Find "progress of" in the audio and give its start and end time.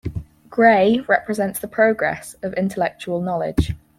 1.67-2.55